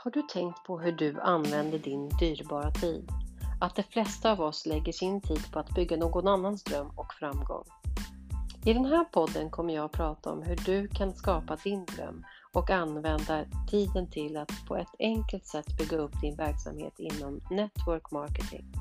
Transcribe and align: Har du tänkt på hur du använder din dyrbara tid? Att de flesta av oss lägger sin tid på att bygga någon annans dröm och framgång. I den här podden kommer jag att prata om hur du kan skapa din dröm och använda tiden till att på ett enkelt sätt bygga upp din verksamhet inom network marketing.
Har 0.00 0.10
du 0.10 0.22
tänkt 0.22 0.64
på 0.64 0.78
hur 0.78 0.92
du 0.92 1.20
använder 1.20 1.78
din 1.78 2.08
dyrbara 2.08 2.70
tid? 2.70 3.08
Att 3.60 3.76
de 3.76 3.82
flesta 3.82 4.32
av 4.32 4.40
oss 4.40 4.66
lägger 4.66 4.92
sin 4.92 5.20
tid 5.20 5.52
på 5.52 5.58
att 5.58 5.74
bygga 5.74 5.96
någon 5.96 6.28
annans 6.28 6.64
dröm 6.64 6.90
och 6.96 7.14
framgång. 7.14 7.64
I 8.64 8.72
den 8.72 8.84
här 8.84 9.04
podden 9.04 9.50
kommer 9.50 9.74
jag 9.74 9.84
att 9.84 9.92
prata 9.92 10.32
om 10.32 10.42
hur 10.42 10.56
du 10.56 10.88
kan 10.88 11.14
skapa 11.14 11.56
din 11.56 11.84
dröm 11.84 12.24
och 12.52 12.70
använda 12.70 13.44
tiden 13.70 14.10
till 14.10 14.36
att 14.36 14.52
på 14.68 14.76
ett 14.76 14.94
enkelt 14.98 15.46
sätt 15.46 15.78
bygga 15.78 15.96
upp 15.96 16.20
din 16.20 16.36
verksamhet 16.36 16.94
inom 16.98 17.40
network 17.50 18.10
marketing. 18.10 18.77